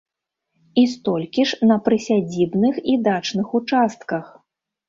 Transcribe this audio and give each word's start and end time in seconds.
І 0.83 0.85
столькі 0.93 1.45
ж 1.51 1.69
на 1.71 1.77
прысядзібных 1.87 2.81
і 2.95 2.99
дачных 3.09 3.47
участках. 3.61 4.35